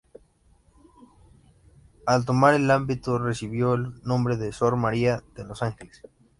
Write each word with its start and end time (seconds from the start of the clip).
Al 2.07 2.25
tomar 2.25 2.55
el 2.55 2.71
hábito 2.71 3.19
recibió 3.19 3.75
el 3.75 4.01
nombre 4.03 4.35
de 4.35 4.51
Sor 4.51 4.75
María 4.75 5.23
de 5.35 5.43
los 5.43 5.61
Ángeles. 5.61 6.01